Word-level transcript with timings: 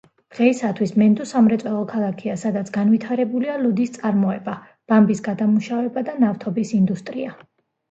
დღეისათვის 0.35 0.93
მუნდუ 1.01 1.27
სამრეწველო 1.31 1.81
ქალაქია, 1.91 2.37
სადაც 2.45 2.71
განვითარებულია 2.79 3.59
ლუდის 3.67 3.95
წარმოება, 3.99 4.57
ბამბის 4.95 5.23
გადამუშავება 5.31 6.07
და 6.11 6.19
ნავთობის 6.27 6.77
ინდუსტრია. 6.83 7.39